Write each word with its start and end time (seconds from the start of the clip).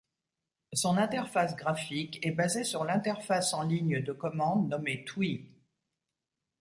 Son 0.73 0.97
interface 0.97 1.55
graphique 1.55 2.17
est 2.25 2.31
basée 2.31 2.63
sur 2.63 2.83
l'interface 2.83 3.53
en 3.53 3.61
ligne 3.61 4.01
de 4.03 4.13
commande 4.13 4.67
nommée 4.67 5.05
twee. 5.05 5.51